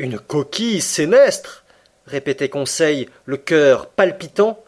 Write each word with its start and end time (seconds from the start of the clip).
Une 0.00 0.18
coquille 0.18 0.80
sénestre 0.80 1.64
répétait 2.06 2.48
Conseil, 2.48 3.08
le 3.26 3.36
cœur 3.36 3.86
palpitant. 3.86 4.58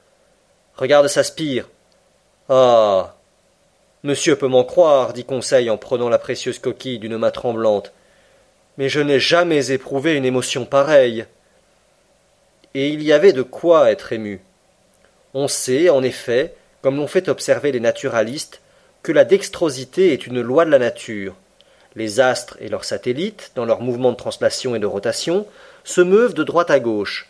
Regarde 0.76 1.08
sa 1.08 1.24
spire. 1.24 1.68
Ah. 2.48 3.16
Monsieur 4.04 4.36
peut 4.36 4.46
m'en 4.46 4.62
croire, 4.62 5.12
dit 5.12 5.24
Conseil 5.24 5.68
en 5.68 5.78
prenant 5.78 6.08
la 6.08 6.18
précieuse 6.18 6.60
coquille 6.60 7.00
d'une 7.00 7.16
main 7.16 7.32
tremblante. 7.32 7.92
Mais 8.78 8.88
je 8.88 9.00
n'ai 9.00 9.18
jamais 9.18 9.72
éprouvé 9.72 10.14
une 10.14 10.24
émotion 10.24 10.64
pareille. 10.64 11.26
Et 12.74 12.88
il 12.88 13.02
y 13.02 13.12
avait 13.12 13.32
de 13.32 13.42
quoi 13.42 13.90
être 13.90 14.12
ému. 14.12 14.40
On 15.34 15.48
sait, 15.48 15.88
en 15.88 16.04
effet, 16.04 16.54
comme 16.82 16.98
l'ont 16.98 17.08
fait 17.08 17.28
observer 17.28 17.72
les 17.72 17.80
naturalistes, 17.80 18.60
que 19.02 19.10
la 19.10 19.24
dextrosité 19.24 20.12
est 20.12 20.26
une 20.26 20.40
loi 20.40 20.64
de 20.64 20.70
la 20.70 20.78
nature. 20.78 21.34
Les 21.96 22.20
astres 22.20 22.56
et 22.60 22.68
leurs 22.68 22.84
satellites, 22.84 23.52
dans 23.54 23.64
leurs 23.64 23.80
mouvements 23.80 24.12
de 24.12 24.16
translation 24.16 24.76
et 24.76 24.78
de 24.78 24.86
rotation, 24.86 25.46
se 25.82 26.02
meuvent 26.02 26.34
de 26.34 26.44
droite 26.44 26.70
à 26.70 26.78
gauche. 26.78 27.28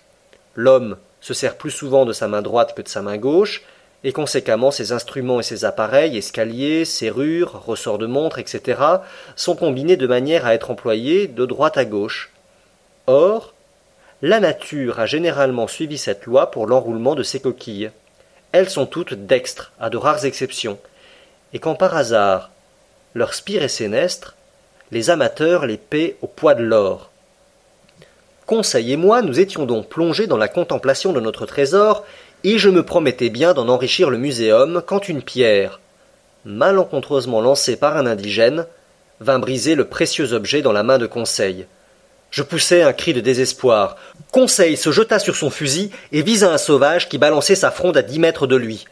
L'homme 0.56 0.96
se 1.20 1.34
sert 1.34 1.56
plus 1.56 1.70
souvent 1.70 2.04
de 2.04 2.12
sa 2.12 2.28
main 2.28 2.42
droite 2.42 2.74
que 2.74 2.82
de 2.82 2.88
sa 2.88 3.00
main 3.00 3.16
gauche, 3.16 3.62
et 4.04 4.12
conséquemment 4.12 4.70
ses 4.70 4.92
instruments 4.92 5.40
et 5.40 5.44
ses 5.44 5.64
appareils, 5.64 6.16
escaliers, 6.16 6.84
serrures, 6.84 7.64
ressorts 7.64 7.98
de 7.98 8.06
montre, 8.06 8.38
etc., 8.38 8.80
sont 9.34 9.56
combinés 9.56 9.96
de 9.96 10.06
manière 10.06 10.46
à 10.46 10.54
être 10.54 10.70
employés 10.70 11.26
de 11.28 11.46
droite 11.46 11.76
à 11.76 11.84
gauche. 11.84 12.30
Or, 13.06 13.54
la 14.22 14.40
nature 14.40 15.00
a 15.00 15.06
généralement 15.06 15.66
suivi 15.66 15.98
cette 15.98 16.24
loi 16.24 16.50
pour 16.50 16.66
l'enroulement 16.66 17.14
de 17.14 17.22
ses 17.22 17.40
coquilles. 17.40 17.90
Elles 18.52 18.70
sont 18.70 18.86
toutes 18.86 19.14
dextres, 19.14 19.72
à 19.80 19.90
de 19.90 19.96
rares 19.96 20.24
exceptions, 20.24 20.78
et 21.52 21.58
quand 21.58 21.74
par 21.74 21.96
hasard 21.96 22.50
leur 23.14 23.34
spire 23.34 23.62
est 23.62 23.68
sénestre, 23.68 24.35
les 24.92 25.10
amateurs 25.10 25.66
les 25.66 25.80
au 26.22 26.26
poids 26.26 26.54
de 26.54 26.62
l'or. 26.62 27.10
Conseil 28.46 28.92
et 28.92 28.96
moi, 28.96 29.22
nous 29.22 29.40
étions 29.40 29.66
donc 29.66 29.88
plongés 29.88 30.28
dans 30.28 30.36
la 30.36 30.48
contemplation 30.48 31.12
de 31.12 31.20
notre 31.20 31.46
trésor, 31.46 32.04
et 32.44 32.58
je 32.58 32.70
me 32.70 32.84
promettais 32.84 33.28
bien 33.28 33.54
d'en 33.54 33.68
enrichir 33.68 34.08
le 34.08 34.18
muséum 34.18 34.82
quand 34.86 35.08
une 35.08 35.22
pierre, 35.22 35.80
malencontreusement 36.44 37.40
lancée 37.40 37.76
par 37.76 37.96
un 37.96 38.06
indigène, 38.06 38.66
vint 39.20 39.40
briser 39.40 39.74
le 39.74 39.86
précieux 39.86 40.32
objet 40.32 40.62
dans 40.62 40.72
la 40.72 40.84
main 40.84 40.98
de 40.98 41.06
Conseil. 41.06 41.66
Je 42.30 42.42
poussai 42.42 42.82
un 42.82 42.92
cri 42.92 43.14
de 43.14 43.20
désespoir. 43.20 43.96
Conseil 44.30 44.76
se 44.76 44.92
jeta 44.92 45.18
sur 45.18 45.34
son 45.36 45.50
fusil 45.50 45.90
et 46.12 46.22
visa 46.22 46.52
un 46.52 46.58
sauvage 46.58 47.08
qui 47.08 47.18
balançait 47.18 47.54
sa 47.54 47.70
fronde 47.70 47.96
à 47.96 48.02
dix 48.02 48.18
mètres 48.18 48.46
de 48.46 48.56
lui. 48.56 48.84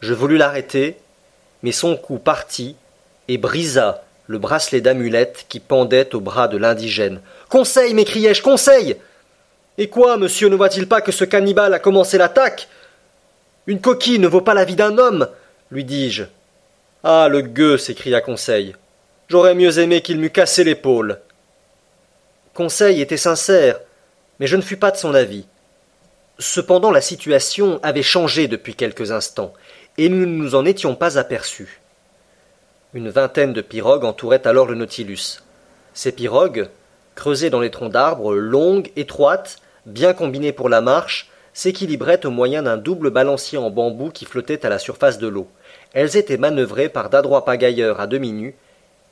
Je 0.00 0.14
voulus 0.14 0.36
l'arrêter, 0.36 0.98
mais 1.62 1.72
son 1.72 1.96
coup 1.96 2.18
partit 2.18 2.76
et 3.26 3.38
brisa 3.38 4.04
le 4.26 4.38
bracelet 4.38 4.80
d'amulette 4.80 5.46
qui 5.48 5.60
pendait 5.60 6.14
au 6.14 6.20
bras 6.20 6.48
de 6.48 6.56
l'indigène. 6.56 7.20
Conseil, 7.48 7.94
m'écriai-je, 7.94 8.42
conseil 8.42 8.96
Et 9.78 9.88
quoi, 9.88 10.16
monsieur 10.16 10.48
ne 10.48 10.56
voit-il 10.56 10.88
pas 10.88 11.00
que 11.00 11.12
ce 11.12 11.24
cannibale 11.24 11.74
a 11.74 11.78
commencé 11.78 12.18
l'attaque? 12.18 12.68
Une 13.66 13.80
coquille 13.80 14.18
ne 14.18 14.28
vaut 14.28 14.40
pas 14.40 14.54
la 14.54 14.64
vie 14.64 14.76
d'un 14.76 14.98
homme, 14.98 15.28
lui 15.70 15.84
dis-je. 15.84 16.24
Ah, 17.02 17.28
le 17.28 17.42
gueux 17.42 17.78
s'écria 17.78 18.20
Conseil. 18.20 18.74
J'aurais 19.28 19.54
mieux 19.54 19.78
aimé 19.78 20.02
qu'il 20.02 20.18
m'eût 20.18 20.30
cassé 20.30 20.64
l'épaule. 20.64 21.20
Conseil 22.54 23.00
était 23.00 23.16
sincère, 23.16 23.78
mais 24.38 24.46
je 24.46 24.56
ne 24.56 24.62
fus 24.62 24.76
pas 24.76 24.90
de 24.90 24.96
son 24.96 25.14
avis. 25.14 25.46
Cependant 26.38 26.90
la 26.90 27.00
situation 27.00 27.80
avait 27.82 28.02
changé 28.02 28.46
depuis 28.46 28.74
quelques 28.74 29.10
instants, 29.10 29.52
et 29.98 30.08
nous 30.08 30.26
ne 30.26 30.26
nous 30.26 30.54
en 30.54 30.64
étions 30.64 30.94
pas 30.94 31.18
aperçus. 31.18 31.80
Une 32.96 33.10
vingtaine 33.10 33.52
de 33.52 33.60
pirogues 33.60 34.06
entouraient 34.06 34.46
alors 34.46 34.64
le 34.64 34.74
Nautilus. 34.74 35.42
Ces 35.92 36.12
pirogues, 36.12 36.70
creusées 37.14 37.50
dans 37.50 37.60
les 37.60 37.70
troncs 37.70 37.92
d'arbres, 37.92 38.34
longues, 38.34 38.90
étroites, 38.96 39.58
bien 39.84 40.14
combinées 40.14 40.54
pour 40.54 40.70
la 40.70 40.80
marche, 40.80 41.28
s'équilibraient 41.52 42.24
au 42.24 42.30
moyen 42.30 42.62
d'un 42.62 42.78
double 42.78 43.10
balancier 43.10 43.58
en 43.58 43.68
bambou 43.68 44.08
qui 44.08 44.24
flottait 44.24 44.64
à 44.64 44.70
la 44.70 44.78
surface 44.78 45.18
de 45.18 45.26
l'eau. 45.26 45.46
Elles 45.92 46.16
étaient 46.16 46.38
manœuvrées 46.38 46.88
par 46.88 47.10
d'adroits 47.10 47.44
pagailleurs 47.44 48.00
à 48.00 48.06
demi 48.06 48.32
nus, 48.32 48.54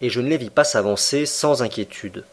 et 0.01 0.09
je 0.09 0.23
ne 0.23 0.31
les 0.31 0.39
vis 0.39 0.49
pas 0.49 0.65
s'avancer 0.65 1.27
sans 1.27 1.63
inquiétude. 1.63 2.25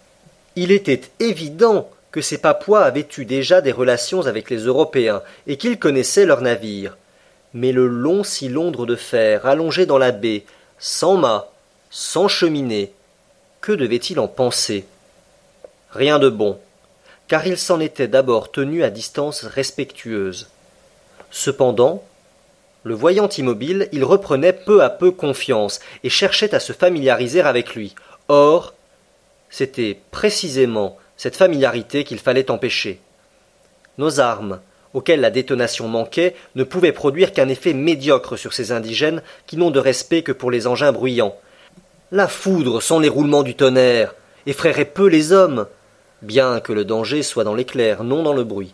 Il 0.56 0.72
était 0.72 1.02
évident 1.20 1.90
que 2.12 2.22
ces 2.22 2.38
Papouas 2.38 2.86
avaient 2.86 3.10
eu 3.18 3.26
déjà 3.26 3.60
des 3.60 3.74
relations 3.74 4.26
avec 4.26 4.50
les 4.50 4.60
Européens 4.60 5.22
et 5.48 5.58
qu'ils 5.58 5.80
connaissaient 5.80 6.26
leurs 6.26 6.44
navires. 6.44 6.98
Mais 7.54 7.74
le 7.74 7.88
long 7.88 8.24
cylindre 8.24 8.86
de 8.86 8.96
fer 8.96 9.46
allongé 9.46 9.86
dans 9.86 9.98
la 9.98 10.14
baie, 10.14 10.46
sans 10.82 11.16
mât, 11.16 11.48
sans 11.92 12.28
cheminée. 12.28 12.92
Que 13.62 13.72
devait-il 13.72 14.20
en 14.20 14.28
penser? 14.28 14.86
Rien 15.92 16.18
de 16.18 16.28
bon, 16.28 16.60
car 17.28 17.46
il 17.46 17.58
s'en 17.58 17.80
était 17.80 18.08
d'abord 18.08 18.52
tenu 18.52 18.84
à 18.84 18.90
distance 18.90 19.44
respectueuse. 19.46 20.50
Cependant, 21.30 22.04
le 22.84 22.96
voyant 22.96 23.30
immobile, 23.30 23.90
il 23.92 24.04
reprenait 24.04 24.54
peu 24.54 24.84
à 24.84 24.90
peu 24.90 25.12
confiance 25.12 25.80
et 26.04 26.10
cherchait 26.10 26.56
à 26.56 26.60
se 26.60 26.74
familiariser 26.74 27.42
avec 27.42 27.76
lui. 27.76 27.94
Or, 28.28 28.74
c'était 29.52 30.00
précisément 30.10 30.98
cette 31.16 31.36
familiarité 31.36 32.04
qu'il 32.04 32.18
fallait 32.18 32.50
empêcher. 32.50 33.00
Nos 34.00 34.20
armes, 34.20 34.60
auxquels 34.94 35.22
la 35.22 35.30
détonation 35.30 35.88
manquait, 35.88 36.36
ne 36.56 36.64
pouvaient 36.64 36.92
produire 36.92 37.34
qu'un 37.34 37.50
effet 37.50 37.74
médiocre 37.74 38.38
sur 38.38 38.54
ces 38.54 38.72
indigènes 38.72 39.22
qui 39.48 39.58
n'ont 39.58 39.72
de 39.72 39.80
respect 39.80 40.22
que 40.22 40.32
pour 40.32 40.52
les 40.52 40.68
engins 40.68 40.92
bruyants. 40.92 41.36
La 42.12 42.28
foudre, 42.28 42.82
sans 42.82 43.00
les 43.00 43.10
roulements 43.10 43.44
du 43.44 43.56
tonnerre, 43.56 44.16
effraierait 44.46 44.86
peu 44.86 45.08
les 45.08 45.32
hommes, 45.32 45.68
bien 46.22 46.60
que 46.60 46.74
le 46.74 46.86
danger 46.86 47.24
soit 47.24 47.44
dans 47.44 47.56
l'éclair, 47.56 48.04
non 48.04 48.24
dans 48.24 48.34
le 48.34 48.44
bruit. 48.44 48.74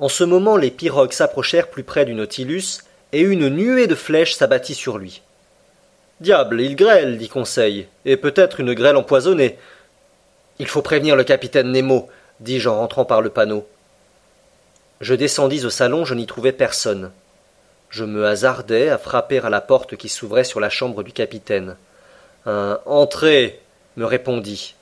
En 0.00 0.08
ce 0.08 0.24
moment, 0.24 0.56
les 0.56 0.70
pirogues 0.70 1.12
s'approchèrent 1.12 1.68
plus 1.68 1.84
près 1.84 2.04
du 2.04 2.14
Nautilus, 2.14 2.80
et 3.12 3.20
une 3.20 3.48
nuée 3.48 3.86
de 3.86 3.94
flèches 3.94 4.34
s'abattit 4.34 4.74
sur 4.74 4.98
lui. 4.98 5.22
Diable, 6.20 6.60
il 6.60 6.76
grêle, 6.76 7.18
dit 7.18 7.28
Conseil, 7.28 7.86
et 8.04 8.16
peut-être 8.16 8.60
une 8.60 8.74
grêle 8.74 8.96
empoisonnée. 8.96 9.58
Il 10.58 10.66
faut 10.66 10.82
prévenir 10.82 11.16
le 11.16 11.24
capitaine 11.24 11.72
Nemo, 11.72 12.08
dis-je 12.40 12.68
en 12.68 12.78
rentrant 12.78 13.04
par 13.04 13.22
le 13.22 13.30
panneau. 13.30 13.66
Je 15.00 15.14
descendis 15.14 15.64
au 15.64 15.70
salon, 15.70 16.04
je 16.04 16.14
n'y 16.14 16.26
trouvais 16.26 16.52
personne. 16.52 17.10
Je 17.88 18.04
me 18.04 18.26
hasardai 18.26 18.88
à 18.88 18.98
frapper 18.98 19.38
à 19.38 19.48
la 19.48 19.60
porte 19.60 19.96
qui 19.96 20.08
s'ouvrait 20.08 20.44
sur 20.44 20.60
la 20.60 20.70
chambre 20.70 21.02
du 21.02 21.12
capitaine. 21.12 21.76
Un 22.46 22.78
Entrez 22.84 23.60
me 23.96 24.04
répondit. 24.04 24.74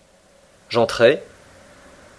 J'entrai, 0.69 1.23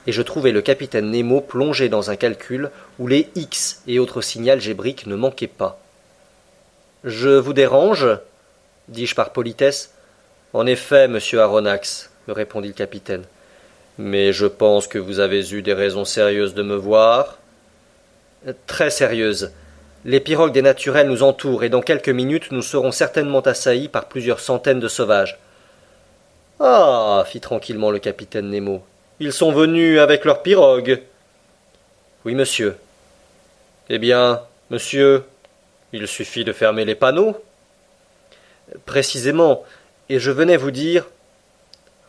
et 0.07 0.11
je 0.11 0.21
trouvai 0.21 0.51
le 0.51 0.61
capitaine 0.61 1.11
Nemo 1.11 1.41
plongé 1.41 1.89
dans 1.89 2.09
un 2.09 2.15
calcul 2.15 2.71
où 2.97 3.07
les 3.07 3.29
X 3.35 3.83
et 3.85 3.99
autres 3.99 4.21
signaux 4.21 4.53
algébriques 4.53 5.05
ne 5.05 5.15
manquaient 5.15 5.47
pas. 5.47 5.79
Je 7.03 7.29
vous 7.29 7.53
dérange? 7.53 8.07
dis-je 8.87 9.13
par 9.13 9.31
politesse. 9.31 9.93
En 10.53 10.65
effet, 10.65 11.07
monsieur 11.07 11.41
Aronnax, 11.41 12.09
me 12.27 12.33
répondit 12.33 12.69
le 12.69 12.73
capitaine. 12.73 13.23
Mais 13.97 14.33
je 14.33 14.47
pense 14.47 14.87
que 14.87 14.97
vous 14.97 15.19
avez 15.19 15.53
eu 15.53 15.61
des 15.61 15.73
raisons 15.73 16.05
sérieuses 16.05 16.55
de 16.55 16.63
me 16.63 16.75
voir. 16.75 17.37
Très 18.67 18.89
sérieuses. 18.89 19.51
Les 20.05 20.21
pirogues 20.21 20.53
des 20.53 20.61
naturels 20.61 21.07
nous 21.07 21.23
entourent, 21.23 21.63
et 21.63 21.69
dans 21.69 21.81
quelques 21.81 22.09
minutes 22.09 22.51
nous 22.51 22.61
serons 22.61 22.91
certainement 22.91 23.41
assaillis 23.41 23.89
par 23.89 24.07
plusieurs 24.07 24.39
centaines 24.39 24.79
de 24.79 24.87
sauvages. 24.87 25.37
Ah. 26.59 27.23
fit 27.27 27.41
tranquillement 27.41 27.91
le 27.91 27.99
capitaine 27.99 28.49
Nemo. 28.49 28.81
Ils 29.19 29.33
sont 29.33 29.51
venus 29.51 29.99
avec 29.99 30.23
leurs 30.23 30.41
pirogues. 30.41 31.01
Oui, 32.23 32.33
monsieur. 32.33 32.77
Eh 33.89 33.97
bien, 33.97 34.41
monsieur, 34.69 35.23
il 35.91 36.07
suffit 36.07 36.45
de 36.45 36.53
fermer 36.53 36.85
les 36.85 36.95
panneaux. 36.95 37.35
Précisément, 38.85 39.65
et 40.07 40.19
je 40.19 40.31
venais 40.31 40.57
vous 40.57 40.71
dire. 40.71 41.07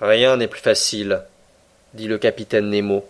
Rien 0.00 0.36
n'est 0.36 0.48
plus 0.48 0.60
facile, 0.60 1.22
dit 1.94 2.06
le 2.06 2.18
capitaine 2.18 2.70
Nemo 2.70 3.04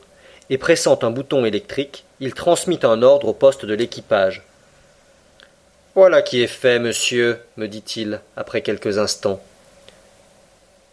et 0.51 0.59
pressant 0.59 0.99
un 1.03 1.11
bouton 1.11 1.45
électrique, 1.45 2.05
il 2.19 2.35
transmit 2.35 2.81
un 2.83 3.03
ordre 3.03 3.29
au 3.29 3.33
poste 3.33 3.65
de 3.65 3.73
l'équipage. 3.73 4.43
Voilà 5.95 6.23
qui 6.23 6.43
est 6.43 6.49
fait, 6.49 6.79
monsieur, 6.79 7.39
me 7.57 7.67
dit-il, 7.67 8.21
après 8.37 8.61
quelques 8.61 8.99
instants. 8.99 9.41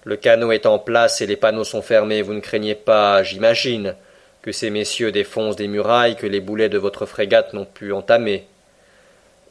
Le 0.04 0.16
canot 0.16 0.52
est 0.52 0.68
en 0.68 0.80
place 0.80 1.22
et 1.22 1.28
les 1.28 1.36
panneaux 1.36 1.64
sont 1.64 1.82
fermés, 1.82 2.22
vous 2.22 2.34
ne 2.34 2.40
craignez 2.40 2.76
pas, 2.76 3.24
j'imagine, 3.24 3.96
que 4.42 4.52
ces 4.52 4.70
messieurs 4.70 5.12
défoncent 5.12 5.56
des 5.56 5.68
murailles 5.68 6.16
que 6.16 6.28
les 6.28 6.40
boulets 6.40 6.70
de 6.70 6.78
votre 6.78 7.06
frégate 7.06 7.54
n'ont 7.54 7.66
pu 7.66 7.92
entamer. 7.92 8.48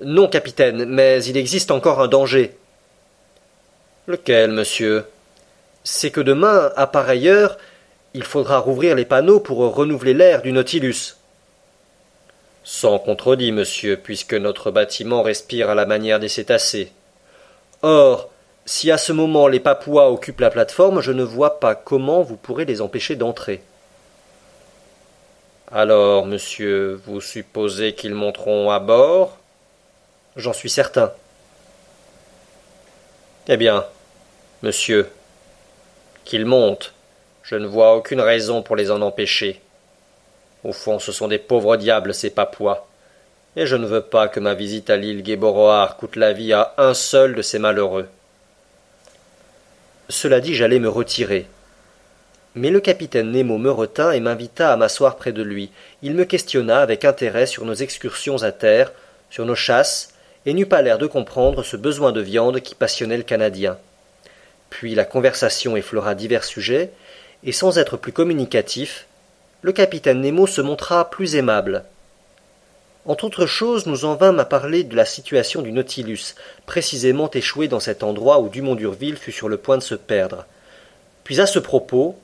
Non, 0.01 0.29
capitaine, 0.29 0.85
mais 0.87 1.23
il 1.25 1.37
existe 1.37 1.71
encore 1.71 2.01
un 2.01 2.09
danger. 2.09 2.57
Lequel, 4.07 4.53
monsieur? 4.53 5.05
C'est 5.85 6.11
que 6.11 6.21
demain, 6.21 6.71
à 6.77 6.87
pareille 6.87 7.29
heure, 7.29 7.59
il 8.15 8.25
faudra 8.25 8.59
rouvrir 8.59 8.95
les 8.95 9.05
panneaux 9.05 9.41
pour 9.41 9.59
renouveler 9.59 10.15
l'air 10.15 10.43
du 10.43 10.53
Nautilus. 10.53 11.17
Sans 12.65 12.99
contredit, 12.99 13.53
monsieur, 13.53 13.97
puisque 13.97 14.35
notre 14.35 14.71
bâtiment 14.71 15.23
respire 15.23 15.71
à 15.71 15.75
la 15.75 15.87
manière 15.87 16.19
des 16.19 16.29
cétacés. 16.29 16.91
Or, 17.83 18.29
si 18.65 18.91
à 18.91 18.99
ce 18.99 19.13
moment 19.13 19.47
les 19.47 19.61
Papouas 19.61 20.11
occupent 20.11 20.41
la 20.41 20.51
plateforme, 20.51 21.01
je 21.01 21.13
ne 21.13 21.23
vois 21.23 21.61
pas 21.61 21.77
comment 21.77 22.23
vous 22.23 22.37
pourrez 22.37 22.65
les 22.65 22.81
empêcher 22.81 23.15
d'entrer. 23.15 23.63
Alors, 25.71 26.27
monsieur, 26.27 27.01
vous 27.07 27.21
supposez 27.21 27.95
qu'ils 27.95 28.15
monteront 28.15 28.71
à 28.71 28.81
bord? 28.81 29.39
J'en 30.35 30.53
suis 30.53 30.71
certain. 30.71 31.13
Eh 33.49 33.57
bien, 33.57 33.85
monsieur, 34.63 35.09
qu'ils 36.25 36.47
montent. 36.47 36.93
Je 37.49 37.55
ne 37.55 37.67
vois 37.69 37.95
aucune 37.95 38.21
raison 38.21 38.61
pour 38.63 38.75
les 38.75 38.91
en 38.91 39.01
empêcher. 39.03 39.61
Au 40.65 40.73
fond, 40.73 40.99
ce 40.99 41.13
sont 41.13 41.29
des 41.29 41.39
pauvres 41.39 41.77
diables, 41.77 42.13
ces 42.13 42.31
Papouas, 42.31 42.85
et 43.55 43.67
je 43.67 43.77
ne 43.77 43.87
veux 43.87 44.01
pas 44.01 44.27
que 44.27 44.41
ma 44.41 44.55
visite 44.55 44.91
à 44.91 44.97
l'île 44.97 45.23
Guéboroar 45.23 45.97
coûte 45.97 46.17
la 46.17 46.33
vie 46.33 46.53
à 46.53 46.75
un 46.77 46.93
seul 46.93 47.37
de 47.37 47.43
ces 47.43 47.61
malheureux. 47.61 48.09
Cela 50.09 50.41
dit, 50.41 50.57
j'allais 50.57 50.81
me 50.81 50.89
retirer. 50.89 51.47
Mais 52.57 52.71
le 52.71 52.81
capitaine 52.81 53.31
Nemo 53.31 53.59
me 53.59 53.71
retint 53.71 54.11
et 54.11 54.19
m'invita 54.19 54.73
à 54.73 54.77
m'asseoir 54.77 55.15
près 55.15 55.33
de 55.33 55.45
lui. 55.45 55.71
Il 56.03 56.15
me 56.15 56.25
questionna 56.25 56.81
avec 56.81 57.05
intérêt 57.05 57.47
sur 57.47 57.65
nos 57.65 57.75
excursions 57.75 58.43
à 58.43 58.51
terre, 58.51 58.91
sur 59.31 59.47
nos 59.47 59.55
chasses, 59.55 60.15
et 60.47 60.53
n'eut 60.53 60.67
pas 60.67 60.83
l'air 60.83 60.99
de 60.99 61.07
comprendre 61.07 61.63
ce 61.63 61.77
besoin 61.77 62.11
de 62.11 62.21
viande 62.21 62.61
qui 62.61 62.75
passionnait 62.75 63.17
le 63.17 63.23
Canadien. 63.23 63.79
Puis 64.69 64.97
la 64.97 65.05
conversation 65.05 65.77
effleura 65.77 66.17
divers 66.17 66.45
sujets, 66.45 66.91
et 67.45 67.53
sans 67.53 67.79
être 67.79 67.97
plus 67.97 68.13
communicatif, 68.13 69.07
le 69.63 69.73
capitaine 69.73 70.21
Nemo 70.21 70.47
se 70.47 70.61
montra 70.61 71.11
plus 71.11 71.37
aimable. 71.37 71.85
Entre 73.07 73.25
autres 73.25 73.47
choses, 73.47 73.87
nous 73.87 74.05
en 74.05 74.17
vînmes 74.17 74.41
à 74.41 74.45
parler 74.45 74.83
de 74.83 74.97
la 74.97 75.05
situation 75.05 75.63
du 75.63 75.71
Nautilus, 75.71 76.35
précisément 76.67 77.31
échoué 77.31 77.69
dans 77.69 77.81
cet 77.81 78.03
endroit 78.03 78.41
où 78.41 78.49
Dumont 78.49 78.75
d'Urville 78.75 79.17
fut 79.17 79.33
sur 79.33 79.49
le 79.49 79.57
point 79.57 79.79
de 79.79 79.83
se 79.83 79.95
perdre. 79.95 80.45
Puis 81.23 81.41
à 81.41 81.47
ce 81.47 81.61
propos, 81.61 82.19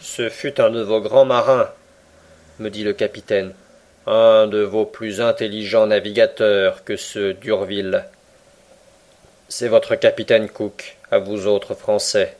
ce 0.00 0.28
fut 0.28 0.60
un 0.60 0.70
de 0.70 0.80
vos 0.80 1.00
grands 1.00 1.24
marins, 1.24 1.70
me 2.58 2.70
dit 2.70 2.82
le 2.82 2.92
capitaine, 2.92 3.54
un 4.06 4.46
de 4.48 4.62
vos 4.62 4.84
plus 4.84 5.20
intelligents 5.20 5.86
navigateurs 5.86 6.82
que 6.84 6.96
ceux 6.96 7.34
d'Urville. 7.34 8.04
C'est 9.48 9.68
votre 9.68 9.94
capitaine 9.94 10.48
Cook, 10.48 10.96
à 11.10 11.18
vous 11.18 11.46
autres 11.46 11.74
Français. 11.74 12.36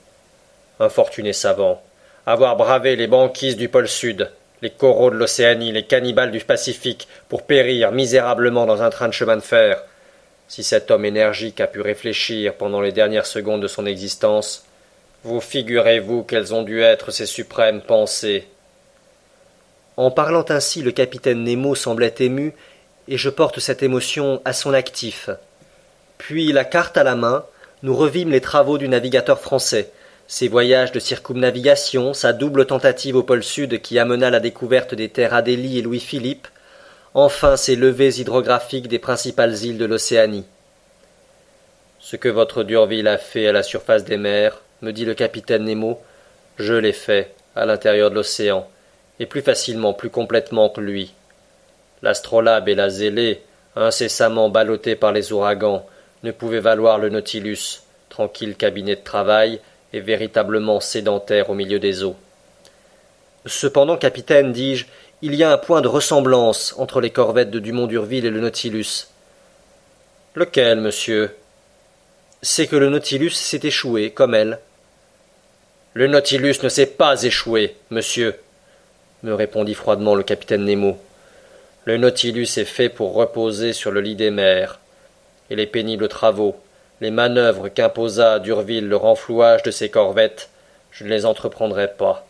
Infortuné 0.80 1.32
savant, 1.32 1.82
avoir 2.26 2.56
bravé 2.56 2.94
les 2.94 3.06
banquises 3.06 3.56
du 3.56 3.68
pôle 3.68 3.88
Sud, 3.88 4.30
les 4.62 4.70
coraux 4.70 5.10
de 5.10 5.16
l'Océanie, 5.16 5.72
les 5.72 5.84
cannibales 5.84 6.30
du 6.30 6.40
Pacifique, 6.40 7.08
pour 7.28 7.42
périr 7.42 7.92
misérablement 7.92 8.66
dans 8.66 8.82
un 8.82 8.90
train 8.90 9.08
de 9.08 9.12
chemin 9.12 9.36
de 9.36 9.42
fer. 9.42 9.82
Si 10.46 10.62
cet 10.62 10.90
homme 10.90 11.04
énergique 11.04 11.60
a 11.60 11.66
pu 11.66 11.80
réfléchir 11.80 12.54
pendant 12.54 12.80
les 12.80 12.92
dernières 12.92 13.26
secondes 13.26 13.62
de 13.62 13.66
son 13.66 13.86
existence, 13.86 14.64
vous 15.24 15.40
figurez-vous 15.40 16.22
quelles 16.22 16.54
ont 16.54 16.62
dû 16.62 16.80
être 16.80 17.10
ses 17.10 17.26
suprêmes 17.26 17.80
pensées 17.80 18.46
En 19.96 20.10
parlant 20.10 20.44
ainsi, 20.48 20.82
le 20.82 20.92
capitaine 20.92 21.44
Nemo 21.44 21.74
semblait 21.74 22.14
ému, 22.18 22.54
et 23.08 23.16
je 23.16 23.30
porte 23.30 23.58
cette 23.58 23.82
émotion 23.82 24.40
à 24.44 24.52
son 24.52 24.74
actif. 24.74 25.30
Puis, 26.18 26.52
la 26.52 26.64
carte 26.64 26.96
à 26.96 27.04
la 27.04 27.16
main, 27.16 27.44
nous 27.82 27.96
revîmes 27.96 28.30
les 28.30 28.40
travaux 28.40 28.78
du 28.78 28.88
navigateur 28.88 29.40
français, 29.40 29.90
ses 30.28 30.48
voyages 30.48 30.92
de 30.92 31.00
circumnavigation, 31.00 32.12
sa 32.12 32.34
double 32.34 32.66
tentative 32.66 33.16
au 33.16 33.22
pôle 33.22 33.42
sud 33.42 33.80
qui 33.80 33.98
amena 33.98 34.28
la 34.28 34.40
découverte 34.40 34.94
des 34.94 35.08
terres 35.08 35.32
Adélie 35.32 35.78
et 35.78 35.82
Louis-Philippe, 35.82 36.46
enfin 37.14 37.56
ses 37.56 37.76
levées 37.76 38.20
hydrographiques 38.20 38.88
des 38.88 38.98
principales 38.98 39.56
îles 39.64 39.78
de 39.78 39.86
l'Océanie. 39.86 40.44
Ce 41.98 42.16
que 42.16 42.28
votre 42.28 42.62
Durville 42.62 43.08
a 43.08 43.16
fait 43.16 43.48
à 43.48 43.52
la 43.52 43.62
surface 43.62 44.04
des 44.04 44.18
mers, 44.18 44.60
me 44.82 44.92
dit 44.92 45.06
le 45.06 45.14
capitaine 45.14 45.64
Nemo, 45.64 45.98
je 46.58 46.74
l'ai 46.74 46.92
fait 46.92 47.34
à 47.56 47.64
l'intérieur 47.64 48.10
de 48.10 48.16
l'océan, 48.16 48.68
et 49.18 49.26
plus 49.26 49.42
facilement, 49.42 49.94
plus 49.94 50.10
complètement 50.10 50.68
que 50.68 50.82
lui. 50.82 51.14
L'astrolabe 52.02 52.68
et 52.68 52.74
la 52.74 52.90
zélée, 52.90 53.42
incessamment 53.76 54.50
ballottés 54.50 54.94
par 54.94 55.12
les 55.12 55.32
ouragans, 55.32 55.86
ne 56.22 56.32
pouvaient 56.32 56.60
valoir 56.60 56.98
le 56.98 57.08
Nautilus, 57.08 57.80
tranquille 58.10 58.56
cabinet 58.56 58.96
de 58.96 59.02
travail, 59.02 59.60
et 59.92 60.00
véritablement 60.00 60.80
sédentaire 60.80 61.50
au 61.50 61.54
milieu 61.54 61.78
des 61.78 62.04
eaux. 62.04 62.16
Cependant, 63.46 63.96
capitaine, 63.96 64.52
dis-je, 64.52 64.86
il 65.22 65.34
y 65.34 65.42
a 65.42 65.52
un 65.52 65.58
point 65.58 65.80
de 65.80 65.88
ressemblance 65.88 66.74
entre 66.78 67.00
les 67.00 67.10
corvettes 67.10 67.50
de 67.50 67.58
Dumont 67.58 67.86
d'Urville 67.86 68.26
et 68.26 68.30
le 68.30 68.40
Nautilus. 68.40 69.08
Lequel, 70.34 70.80
monsieur? 70.80 71.34
C'est 72.42 72.66
que 72.66 72.76
le 72.76 72.88
Nautilus 72.88 73.30
s'est 73.30 73.60
échoué, 73.62 74.10
comme 74.10 74.34
elle. 74.34 74.60
Le 75.94 76.06
Nautilus 76.06 76.56
ne 76.62 76.68
s'est 76.68 76.86
pas 76.86 77.22
échoué, 77.22 77.74
monsieur, 77.90 78.38
me 79.24 79.34
répondit 79.34 79.74
froidement 79.74 80.14
le 80.14 80.22
capitaine 80.22 80.64
Nemo. 80.64 80.98
Le 81.84 81.96
Nautilus 81.96 82.58
est 82.58 82.64
fait 82.64 82.88
pour 82.88 83.14
reposer 83.14 83.72
sur 83.72 83.90
le 83.90 84.00
lit 84.00 84.14
des 84.14 84.30
mers, 84.30 84.78
et 85.50 85.56
les 85.56 85.66
pénibles 85.66 86.08
travaux, 86.08 86.60
les 87.00 87.10
manœuvres 87.10 87.68
qu'imposa 87.68 88.38
Durville 88.38 88.88
le 88.88 88.96
renflouage 88.96 89.62
de 89.62 89.70
ses 89.70 89.88
corvettes, 89.88 90.50
je 90.90 91.04
ne 91.04 91.10
les 91.10 91.26
entreprendrai 91.26 91.88
pas. 91.88 92.26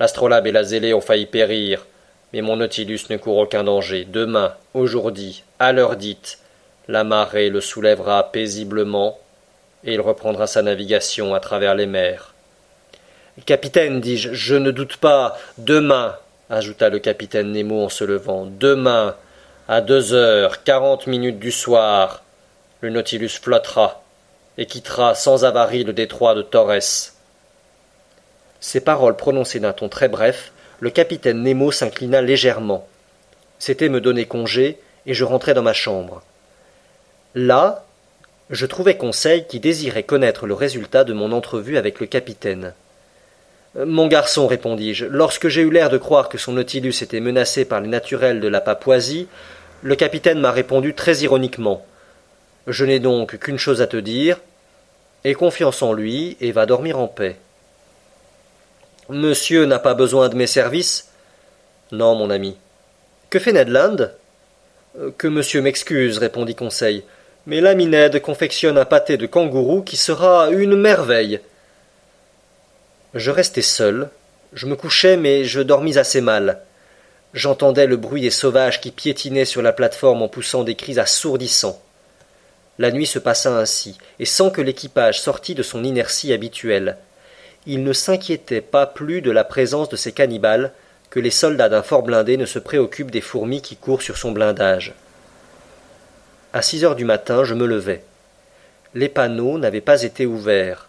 L'astrolabe 0.00 0.46
et 0.46 0.52
la 0.52 0.64
zélée 0.64 0.94
ont 0.94 1.00
failli 1.00 1.26
périr, 1.26 1.86
mais 2.32 2.40
mon 2.40 2.56
Nautilus 2.56 3.02
ne 3.10 3.16
court 3.16 3.36
aucun 3.36 3.64
danger. 3.64 4.06
Demain, 4.08 4.54
aujourd'hui, 4.74 5.44
à 5.58 5.72
l'heure 5.72 5.96
dite, 5.96 6.38
la 6.88 7.04
marée 7.04 7.50
le 7.50 7.60
soulèvera 7.60 8.32
paisiblement, 8.32 9.18
et 9.84 9.94
il 9.94 10.00
reprendra 10.00 10.46
sa 10.46 10.62
navigation 10.62 11.34
à 11.34 11.40
travers 11.40 11.74
les 11.74 11.86
mers. 11.86 12.34
Capitaine, 13.46 14.00
dis-je, 14.00 14.32
je 14.32 14.54
ne 14.54 14.70
doute 14.70 14.96
pas. 14.98 15.38
Demain, 15.58 16.16
ajouta 16.50 16.88
le 16.88 16.98
capitaine 16.98 17.52
Nemo 17.52 17.84
en 17.84 17.88
se 17.88 18.04
levant, 18.04 18.46
demain, 18.46 19.16
à 19.68 19.80
deux 19.80 20.12
heures 20.12 20.62
quarante 20.64 21.06
minutes 21.06 21.38
du 21.38 21.50
soir, 21.50 22.22
le 22.82 22.90
Nautilus 22.90 23.38
flottera 23.40 24.02
et 24.58 24.66
quittera 24.66 25.14
sans 25.14 25.44
avarie 25.44 25.84
le 25.84 25.92
détroit 25.92 26.34
de 26.34 26.42
Torres. 26.42 27.12
Ces 28.60 28.80
paroles 28.80 29.16
prononcées 29.16 29.60
d'un 29.60 29.72
ton 29.72 29.88
très 29.88 30.08
bref, 30.08 30.52
le 30.80 30.90
capitaine 30.90 31.42
Nemo 31.42 31.70
s'inclina 31.70 32.20
légèrement. 32.20 32.86
C'était 33.60 33.88
me 33.88 34.00
donner 34.00 34.26
congé, 34.26 34.80
et 35.06 35.14
je 35.14 35.24
rentrai 35.24 35.54
dans 35.54 35.62
ma 35.62 35.72
chambre. 35.72 36.22
Là, 37.36 37.84
je 38.50 38.66
trouvai 38.66 38.96
Conseil 38.96 39.46
qui 39.46 39.60
désirait 39.60 40.02
connaître 40.02 40.46
le 40.46 40.54
résultat 40.54 41.04
de 41.04 41.12
mon 41.12 41.30
entrevue 41.30 41.76
avec 41.76 42.00
le 42.00 42.06
capitaine. 42.06 42.74
Mon 43.76 44.08
garçon, 44.08 44.48
répondis-je, 44.48 45.06
lorsque 45.06 45.48
j'ai 45.48 45.62
eu 45.62 45.70
l'air 45.70 45.88
de 45.88 45.98
croire 45.98 46.28
que 46.28 46.36
son 46.36 46.52
Nautilus 46.52 47.00
était 47.00 47.20
menacé 47.20 47.64
par 47.64 47.80
les 47.80 47.88
naturels 47.88 48.40
de 48.40 48.48
la 48.48 48.60
Papouasie, 48.60 49.28
le 49.82 49.94
capitaine 49.94 50.40
m'a 50.40 50.50
répondu 50.50 50.94
très 50.94 51.18
ironiquement. 51.18 51.86
Je 52.66 52.84
n'ai 52.84 53.00
donc 53.00 53.38
qu'une 53.38 53.58
chose 53.58 53.82
à 53.82 53.86
te 53.86 53.96
dire. 53.96 54.38
Aie 55.24 55.34
confiance 55.34 55.82
en 55.82 55.92
lui 55.92 56.36
et 56.40 56.52
va 56.52 56.66
dormir 56.66 56.98
en 56.98 57.08
paix. 57.08 57.36
Monsieur 59.08 59.66
n'a 59.66 59.78
pas 59.78 59.94
besoin 59.94 60.28
de 60.28 60.36
mes 60.36 60.46
services 60.46 61.08
Non, 61.90 62.14
mon 62.14 62.30
ami. 62.30 62.56
Que 63.30 63.38
fait 63.38 63.52
Ned 63.52 63.68
Land? 63.68 63.96
Que 65.18 65.26
monsieur 65.26 65.60
m'excuse, 65.60 66.18
répondit 66.18 66.54
Conseil. 66.54 67.02
Mais 67.46 67.60
l'ami 67.60 67.86
Ned 67.86 68.20
confectionne 68.20 68.78
un 68.78 68.84
pâté 68.84 69.16
de 69.16 69.26
kangourou 69.26 69.82
qui 69.82 69.96
sera 69.96 70.50
une 70.50 70.76
merveille. 70.76 71.40
Je 73.14 73.30
restai 73.30 73.62
seul. 73.62 74.08
Je 74.52 74.66
me 74.66 74.76
couchais, 74.76 75.16
mais 75.16 75.44
je 75.44 75.60
dormis 75.60 75.98
assez 75.98 76.20
mal. 76.20 76.60
J'entendais 77.34 77.86
le 77.86 77.96
bruit 77.96 78.22
des 78.22 78.30
sauvages 78.30 78.80
qui 78.80 78.90
piétinaient 78.90 79.46
sur 79.46 79.62
la 79.62 79.72
plateforme 79.72 80.22
en 80.22 80.28
poussant 80.28 80.62
des 80.62 80.76
cris 80.76 80.98
assourdissants. 80.98 81.80
La 82.78 82.90
nuit 82.90 83.06
se 83.06 83.18
passa 83.18 83.56
ainsi, 83.56 83.98
et 84.18 84.24
sans 84.24 84.50
que 84.50 84.62
l'équipage 84.62 85.20
sortît 85.20 85.54
de 85.54 85.62
son 85.62 85.84
inertie 85.84 86.32
habituelle. 86.32 86.96
Il 87.66 87.84
ne 87.84 87.92
s'inquiétait 87.92 88.60
pas 88.62 88.86
plus 88.86 89.20
de 89.20 89.30
la 89.30 89.44
présence 89.44 89.88
de 89.88 89.96
ces 89.96 90.12
cannibales 90.12 90.72
que 91.10 91.20
les 91.20 91.30
soldats 91.30 91.68
d'un 91.68 91.82
fort 91.82 92.02
blindé 92.02 92.38
ne 92.38 92.46
se 92.46 92.58
préoccupent 92.58 93.10
des 93.10 93.20
fourmis 93.20 93.60
qui 93.60 93.76
courent 93.76 94.02
sur 94.02 94.16
son 94.16 94.32
blindage. 94.32 94.94
À 96.54 96.62
six 96.62 96.84
heures 96.84 96.96
du 96.96 97.04
matin, 97.04 97.44
je 97.44 97.54
me 97.54 97.66
levai. 97.66 98.02
Les 98.94 99.08
panneaux 99.10 99.58
n'avaient 99.58 99.80
pas 99.82 100.02
été 100.02 100.24
ouverts. 100.26 100.88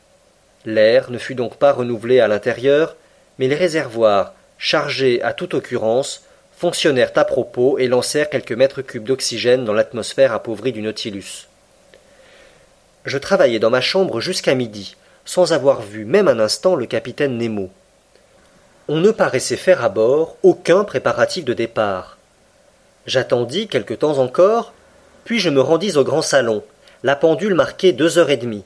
L'air 0.66 1.12
ne 1.12 1.18
fut 1.18 1.36
donc 1.36 1.58
pas 1.58 1.74
renouvelé 1.74 2.22
à 2.22 2.30
l'intérieur, 2.30 2.96
mais 3.38 3.48
les 3.48 3.56
réservoirs, 3.56 4.34
chargés 4.58 5.22
à 5.22 5.34
toute 5.34 5.54
occurrence, 5.54 6.24
fonctionnèrent 6.58 7.12
à 7.16 7.26
propos 7.26 7.78
et 7.78 7.88
lancèrent 7.88 8.30
quelques 8.30 8.54
mètres 8.54 8.82
cubes 8.82 9.04
d'oxygène 9.04 9.66
dans 9.66 9.74
l'atmosphère 9.74 10.32
appauvrie 10.32 10.72
du 10.72 10.82
Nautilus. 10.82 11.48
Je 13.06 13.18
travaillai 13.18 13.60
dans 13.60 13.70
ma 13.70 13.82
chambre 13.82 14.22
jusqu'à 14.22 14.56
midi, 14.56 14.96
sans 15.26 15.54
avoir 15.54 15.82
vu 15.82 16.06
même 16.06 16.28
un 16.28 16.40
instant 16.40 16.76
le 16.76 16.86
capitaine 16.86 17.38
Nemo. 17.38 17.70
On 18.88 18.98
ne 18.98 19.12
paraissait 19.12 19.58
faire 19.58 19.84
à 19.84 19.90
bord 19.90 20.38
aucun 20.44 20.84
préparatif 20.84 21.46
de 21.46 21.54
départ. 21.54 22.18
J'attendis 23.06 23.68
quelque 23.68 23.94
temps 23.94 24.20
encore, 24.20 24.74
puis 25.26 25.40
je 25.40 25.50
me 25.50 25.62
rendis 25.62 25.98
au 25.98 26.04
grand 26.04 26.22
salon. 26.22 26.64
La 27.04 27.16
pendule 27.16 27.56
marquait 27.56 27.92
deux 27.92 28.18
heures 28.18 28.30
et 28.30 28.38
demie. 28.38 28.64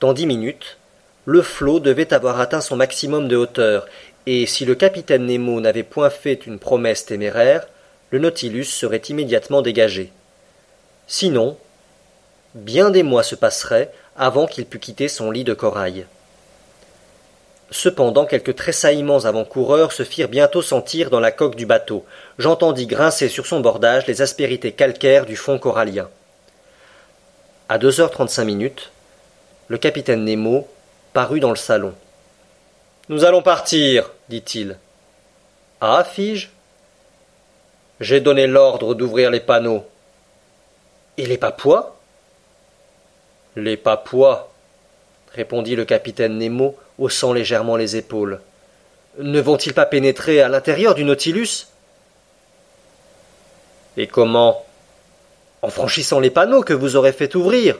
Dans 0.00 0.12
dix 0.12 0.26
minutes, 0.26 0.78
le 1.24 1.42
flot 1.42 1.78
devait 1.78 2.12
avoir 2.12 2.40
atteint 2.40 2.60
son 2.60 2.74
maximum 2.74 3.28
de 3.28 3.36
hauteur, 3.36 3.86
et 4.26 4.46
si 4.46 4.64
le 4.64 4.74
capitaine 4.74 5.26
Nemo 5.26 5.60
n'avait 5.60 5.84
point 5.84 6.10
fait 6.10 6.46
une 6.46 6.58
promesse 6.58 7.06
téméraire, 7.06 7.68
le 8.10 8.18
Nautilus 8.18 8.64
serait 8.64 9.02
immédiatement 9.08 9.62
dégagé. 9.62 10.12
Sinon, 11.06 11.56
bien 12.54 12.90
des 12.90 13.02
mois 13.02 13.22
se 13.22 13.34
passeraient 13.34 13.92
avant 14.16 14.46
qu'il 14.46 14.66
pût 14.66 14.78
quitter 14.78 15.08
son 15.08 15.30
lit 15.30 15.44
de 15.44 15.54
corail. 15.54 16.06
Cependant, 17.70 18.26
quelques 18.26 18.54
tressaillements 18.54 19.24
avant-coureurs 19.24 19.92
se 19.92 20.02
firent 20.02 20.28
bientôt 20.28 20.60
sentir 20.60 21.08
dans 21.08 21.20
la 21.20 21.30
coque 21.30 21.56
du 21.56 21.64
bateau. 21.64 22.04
J'entendis 22.38 22.86
grincer 22.86 23.28
sur 23.28 23.46
son 23.46 23.60
bordage 23.60 24.06
les 24.06 24.20
aspérités 24.20 24.72
calcaires 24.72 25.24
du 25.24 25.36
fond 25.36 25.58
corallien. 25.58 26.10
À 27.70 27.78
deux 27.78 28.00
heures 28.00 28.10
trente-cinq 28.10 28.44
minutes, 28.44 28.90
le 29.68 29.78
capitaine 29.78 30.24
Nemo 30.24 30.68
parut 31.14 31.40
dans 31.40 31.50
le 31.50 31.56
salon. 31.56 31.94
Nous 33.08 33.24
allons 33.24 33.42
partir, 33.42 34.10
dit-il. 34.28 34.76
Ah, 35.80 36.04
fis-je? 36.04 36.48
J'ai 38.00 38.20
donné 38.20 38.46
l'ordre 38.46 38.94
d'ouvrir 38.94 39.30
les 39.30 39.40
panneaux. 39.40 39.86
Et 41.16 41.24
les 41.24 41.38
Papouas 41.38 41.96
Les 43.56 43.76
Papouas, 43.76 44.48
répondit 45.34 45.76
le 45.76 45.84
capitaine 45.84 46.38
Nemo, 46.38 46.76
haussant 46.98 47.32
légèrement 47.32 47.76
les 47.76 47.96
épaules. 47.96 48.40
Ne 49.18 49.40
vont-ils 49.40 49.74
pas 49.74 49.86
pénétrer 49.86 50.40
à 50.40 50.48
l'intérieur 50.48 50.94
du 50.94 51.04
Nautilus? 51.04 51.66
Et 53.96 54.06
comment? 54.06 54.64
En 55.60 55.68
franchissant 55.68 56.18
les 56.18 56.30
panneaux 56.30 56.62
que 56.62 56.72
vous 56.72 56.96
aurez 56.96 57.12
fait 57.12 57.34
ouvrir. 57.34 57.78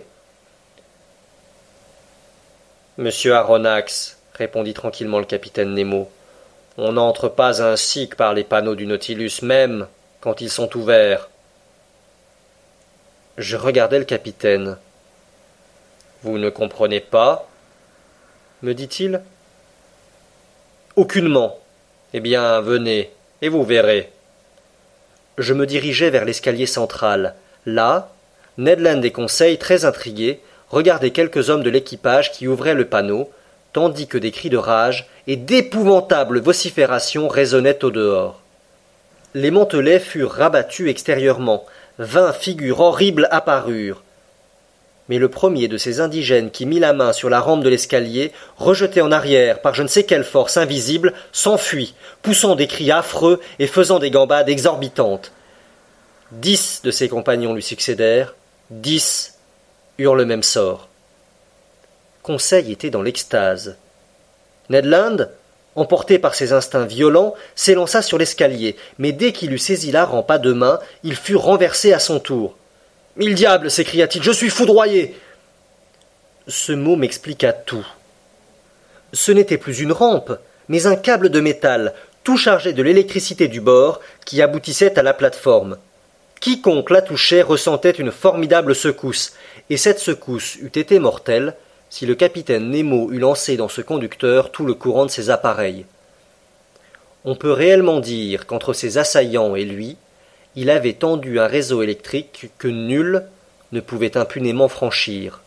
Monsieur 2.99 3.35
Aronnax, 3.35 4.19
répondit 4.35 4.75
tranquillement 4.75 5.19
le 5.19 5.25
capitaine 5.25 5.75
Nemo, 5.75 6.11
on 6.79 6.93
n'entre 6.93 7.29
pas 7.29 7.62
ainsi 7.62 8.09
que 8.09 8.17
par 8.17 8.35
les 8.35 8.45
panneaux 8.45 8.75
du 8.75 8.87
Nautilus 8.87 9.41
même 9.43 9.87
quand 10.21 10.41
ils 10.41 10.50
sont 10.50 10.76
ouverts. 10.76 11.29
Je 13.38 13.57
regardai 13.57 13.99
le 13.99 14.05
capitaine. 14.05 14.76
Vous 16.23 16.38
ne 16.38 16.50
comprenez 16.50 17.00
pas 17.00 17.49
me 18.62 18.75
dit-il. 18.75 19.21
Aucunement. 20.95 21.59
Eh 22.14 22.21
bien, 22.21 22.61
venez, 22.61 23.11
et 23.41 23.49
vous 23.49 23.64
verrez. 23.64 24.12
Je 25.37 25.52
me 25.52 25.67
dirigeai 25.67 26.11
vers 26.11 26.25
l'escalier 26.25 26.67
central. 26.67 27.35
Là, 27.67 28.12
Ned 28.59 28.79
Land 28.79 29.02
et 29.02 29.11
Conseil, 29.11 29.59
très 29.59 29.85
intrigués, 29.85 30.41
regardaient 30.71 31.11
quelques 31.11 31.50
hommes 31.50 31.64
de 31.64 31.71
l'équipage 31.71 32.31
qui 32.31 32.47
ouvraient 32.47 32.75
le 32.75 32.87
panneau, 32.87 33.31
tandis 33.73 34.07
que 34.07 34.19
des 34.19 34.31
cris 34.31 34.50
de 34.50 34.59
rage 34.59 35.09
et 35.26 35.37
d'épouvantables 35.37 36.41
vociférations 36.41 37.26
résonnaient 37.26 37.85
au 37.85 37.91
dehors. 37.91 38.41
Les 39.35 39.50
mantelets 39.50 39.99
furent 39.99 40.33
rabattus 40.33 40.88
extérieurement, 40.88 41.64
vingt 41.99 42.33
figures 42.33 42.81
horribles 42.81 43.26
apparurent, 43.31 44.02
mais 45.09 45.18
le 45.18 45.28
premier 45.28 45.68
de 45.68 45.76
ces 45.76 46.00
indigènes 46.00 46.50
qui 46.50 46.66
mit 46.66 46.78
la 46.78 46.92
main 46.92 47.12
sur 47.12 47.28
la 47.28 47.40
rampe 47.40 47.64
de 47.64 47.68
l'escalier, 47.68 48.32
rejeté 48.56 49.00
en 49.00 49.12
arrière 49.12 49.61
par 49.61 49.75
je 49.75 49.82
ne 49.82 49.88
sais 49.88 50.04
quelle 50.04 50.25
force 50.25 50.56
invisible, 50.56 51.12
s'enfuit, 51.32 51.94
poussant 52.23 52.54
des 52.54 52.66
cris 52.66 52.90
affreux 52.90 53.40
et 53.59 53.66
faisant 53.66 53.99
des 53.99 54.11
gambades 54.11 54.49
exorbitantes. 54.49 55.32
Dix 56.30 56.80
de 56.82 56.90
ses 56.90 57.09
compagnons 57.09 57.54
lui 57.54 57.62
succédèrent, 57.62 58.35
dix 58.71 59.35
eurent 59.99 60.14
le 60.14 60.25
même 60.25 60.42
sort. 60.42 60.88
Conseil 62.23 62.73
était 62.73 62.90
dans 62.90 63.02
l'extase. 63.02 63.76
Ned 64.71 64.87
Land, 64.87 65.16
emporté 65.75 66.18
par 66.18 66.35
ses 66.35 66.52
instincts 66.52 66.87
violents, 66.87 67.35
s'élança 67.54 68.00
sur 68.00 68.16
l'escalier, 68.16 68.76
mais 68.99 69.12
dès 69.12 69.32
qu'il 69.32 69.52
eut 69.52 69.59
saisi 69.59 69.90
la 69.90 70.04
rampe 70.04 70.30
à 70.30 70.38
deux 70.38 70.54
mains, 70.54 70.78
il 71.02 71.16
fut 71.16 71.37
renversé 71.37 71.92
à 71.92 71.99
son 71.99 72.21
tour. 72.21 72.56
Mille 73.16 73.35
diables 73.35 73.71
s'écria-t-il, 73.71 74.23
je 74.23 74.31
suis 74.31 74.49
foudroyé. 74.49 75.14
Ce 76.49 76.73
mot 76.73 76.97
m'expliqua 76.97 77.52
tout. 77.52 77.87
Ce 79.12 79.31
n'était 79.33 79.59
plus 79.59 79.81
une 79.81 79.92
rampe, 79.92 80.33
mais 80.69 80.87
un 80.87 80.97
câble 80.97 81.28
de 81.28 81.40
métal, 81.40 81.92
tout 82.25 82.38
chargé 82.38 82.73
de 82.73 82.83
l'électricité 82.83 83.49
du 83.49 83.61
bord, 83.61 84.00
qui 84.25 84.40
aboutissait 84.40 84.99
à 84.99 85.02
la 85.02 85.12
plateforme. 85.12 85.76
Quiconque 86.40 86.90
la 86.90 87.02
touchait 87.02 87.42
ressentait 87.42 87.90
une 87.90 88.11
formidable 88.11 88.75
secousse, 88.75 89.35
et 89.69 89.76
cette 89.76 89.99
secousse 89.99 90.57
eût 90.57 90.73
été 90.75 90.99
mortelle 90.99 91.54
si 91.90 92.07
le 92.07 92.14
capitaine 92.14 92.71
Nemo 92.71 93.12
eût 93.12 93.19
lancé 93.19 93.59
dans 93.59 93.69
ce 93.69 93.83
conducteur 93.83 94.50
tout 94.50 94.64
le 94.64 94.73
courant 94.73 95.04
de 95.04 95.11
ses 95.11 95.28
appareils. 95.28 95.85
On 97.26 97.37
peut 97.37 97.52
réellement 97.52 98.00
dire 98.00 98.47
qu'entre 98.47 98.73
ses 98.73 98.97
assaillants 98.97 99.54
et 99.54 99.66
lui, 99.66 99.99
il 100.56 100.71
avait 100.71 100.94
tendu 100.94 101.40
un 101.40 101.47
réseau 101.47 101.82
électrique 101.82 102.50
que 102.59 102.68
nul 102.68 103.25
ne 103.73 103.80
pouvait 103.80 104.16
impunément 104.16 104.68
franchir. 104.68 105.40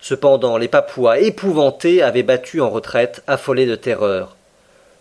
Cependant, 0.00 0.56
les 0.56 0.68
Papouas 0.68 1.20
épouvantés 1.20 2.02
avaient 2.02 2.22
battu 2.22 2.60
en 2.60 2.70
retraite, 2.70 3.22
affolés 3.26 3.66
de 3.66 3.76
terreur. 3.76 4.36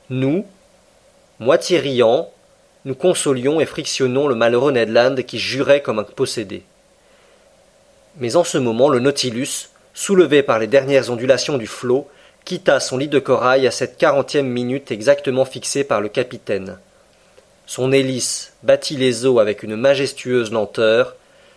Nous, 0.10 0.46
moitié 1.40 1.80
riants, 1.80 2.30
nous 2.86 2.96
consolions 2.96 3.60
et 3.60 3.66
frictionnons 3.66 4.28
le 4.28 4.36
malheureux 4.36 4.72
Ned 4.72 4.90
Land 4.90 5.16
qui 5.26 5.40
jurait 5.40 5.82
comme 5.82 6.00
un 6.00 6.04
possédé. 6.04 6.64
Mais 8.18 8.36
en 8.36 8.44
ce 8.44 8.58
moment, 8.58 8.90
le 8.90 9.00
Nautilus, 9.00 9.70
soulevé 9.94 10.44
par 10.44 10.60
les 10.60 10.68
dernières 10.68 11.10
ondulations 11.10 11.58
du 11.58 11.68
flot, 11.68 12.08
quitta 12.44 12.80
son 12.80 12.98
lit 12.98 13.08
de 13.08 13.20
corail 13.20 13.66
à 13.68 13.72
cette 13.72 13.98
quarantième 13.98 14.48
minute 14.48 14.92
exactement 14.92 15.46
fixée 15.46 15.84
par 15.84 16.02
le 16.02 16.10
capitaine. 16.10 16.78
Son 17.74 17.94
hélice 17.94 18.52
battit 18.64 18.98
les 18.98 19.26
eaux 19.26 19.40
avec 19.40 19.64
une 19.64 19.78
majestueuse 19.78 20.52
lenteur, 20.52 21.16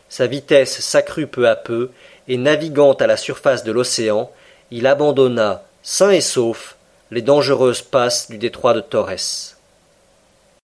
sa 0.09 0.29
vitesse 0.29 0.79
s'accrut 0.79 1.27
peu 1.27 1.49
à 1.49 1.57
peu, 1.57 1.91
et 2.29 2.37
naviguant 2.37 2.93
à 2.93 3.09
la 3.09 3.17
surface 3.17 3.65
de 3.65 3.73
l'océan, 3.73 4.31
il 4.71 4.87
abandonna, 4.87 5.65
sain 5.83 6.11
et 6.11 6.21
sauf, 6.21 6.77
les 7.11 7.21
dangereuses 7.21 7.83
passes 7.83 8.31
du 8.31 8.39
détroit 8.39 8.75
de 8.75 8.81
Torres. 8.81 9.54